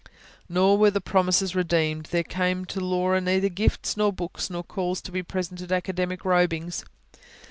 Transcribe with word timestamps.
Nor 0.49 0.79
were 0.79 0.89
the 0.89 0.99
promises 0.99 1.53
redeemed: 1.55 2.05
there 2.07 2.23
came 2.23 2.65
to 2.65 2.79
Laura 2.79 3.21
neither 3.21 3.49
gifts 3.49 3.95
of 3.95 4.15
books 4.15 4.49
nor 4.49 4.63
calls 4.63 4.99
to 5.01 5.11
be 5.11 5.21
present 5.21 5.61
at 5.61 5.71
academic 5.71 6.25
robings. 6.25 6.83